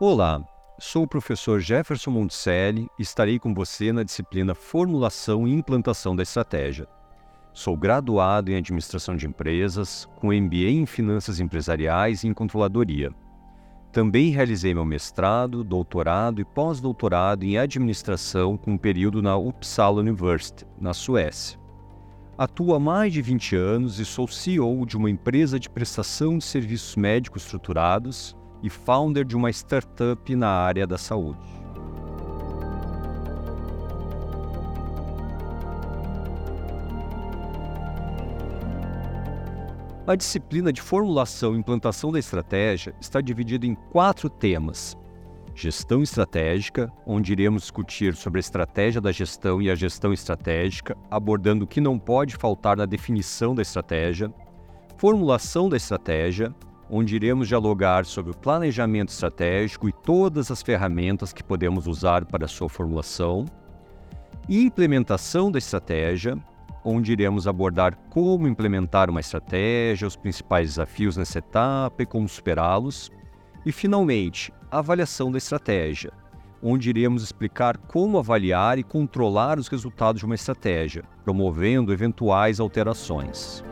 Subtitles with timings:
[0.00, 0.40] Olá,
[0.78, 6.22] sou o professor Jefferson Monticelli e estarei com você na disciplina Formulação e Implantação da
[6.22, 6.86] Estratégia.
[7.52, 13.12] Sou graduado em Administração de Empresas, com MBA em Finanças Empresariais e em Controladoria.
[13.98, 20.64] Também realizei meu mestrado, doutorado e pós-doutorado em Administração com um período na Uppsala University,
[20.80, 21.58] na Suécia.
[22.38, 26.44] Atuo há mais de 20 anos e sou CEO de uma empresa de prestação de
[26.44, 31.40] serviços médicos estruturados e founder de uma startup na área da saúde.
[40.08, 44.96] A disciplina de formulação e implantação da estratégia está dividida em quatro temas:
[45.54, 51.66] gestão estratégica, onde iremos discutir sobre a estratégia da gestão e a gestão estratégica, abordando
[51.66, 54.32] o que não pode faltar na definição da estratégia,
[54.96, 56.54] formulação da estratégia,
[56.88, 62.48] onde iremos dialogar sobre o planejamento estratégico e todas as ferramentas que podemos usar para
[62.48, 63.44] sua formulação,
[64.48, 66.38] e implementação da estratégia,
[66.88, 73.10] onde iremos abordar como implementar uma estratégia, os principais desafios nessa etapa e como superá-los,
[73.66, 76.10] e finalmente, avaliação da estratégia,
[76.62, 83.62] onde iremos explicar como avaliar e controlar os resultados de uma estratégia, promovendo eventuais alterações.